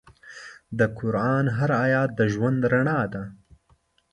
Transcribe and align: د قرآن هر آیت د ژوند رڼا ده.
د 0.77 0.79
قرآن 0.97 1.45
هر 1.57 1.69
آیت 1.85 2.09
د 2.15 2.21
ژوند 2.33 2.59
رڼا 2.71 3.01
ده. 3.13 3.23